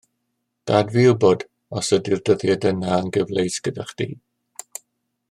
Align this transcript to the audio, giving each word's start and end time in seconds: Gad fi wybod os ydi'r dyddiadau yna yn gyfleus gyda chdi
Gad 0.69 0.93
fi 0.95 1.03
wybod 1.09 1.45
os 1.81 1.91
ydi'r 1.97 2.23
dyddiadau 2.31 2.75
yna 2.79 2.99
yn 3.05 3.13
gyfleus 3.19 3.63
gyda 3.69 3.87
chdi 3.93 4.09